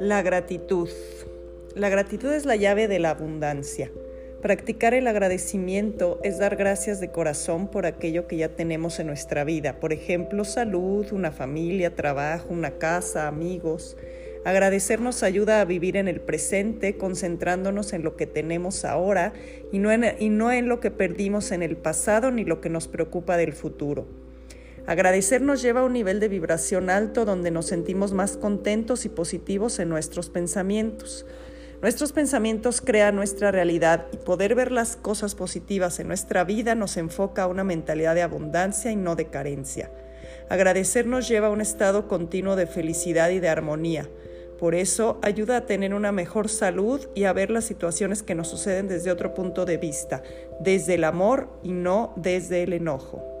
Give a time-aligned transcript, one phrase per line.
[0.00, 0.88] La gratitud.
[1.74, 3.90] La gratitud es la llave de la abundancia.
[4.42, 9.44] Practicar el agradecimiento es dar gracias de corazón por aquello que ya tenemos en nuestra
[9.44, 13.96] vida, por ejemplo, salud, una familia, trabajo, una casa, amigos.
[14.44, 19.32] Agradecer nos ayuda a vivir en el presente, concentrándonos en lo que tenemos ahora
[19.72, 22.68] y no, en, y no en lo que perdimos en el pasado ni lo que
[22.68, 24.25] nos preocupa del futuro.
[24.86, 29.08] Agradecer nos lleva a un nivel de vibración alto donde nos sentimos más contentos y
[29.08, 31.26] positivos en nuestros pensamientos.
[31.82, 36.96] Nuestros pensamientos crean nuestra realidad y poder ver las cosas positivas en nuestra vida nos
[36.96, 39.90] enfoca a una mentalidad de abundancia y no de carencia.
[40.48, 44.08] Agradecer nos lleva a un estado continuo de felicidad y de armonía.
[44.56, 48.48] Por eso ayuda a tener una mejor salud y a ver las situaciones que nos
[48.48, 50.22] suceden desde otro punto de vista,
[50.60, 53.35] desde el amor y no desde el enojo.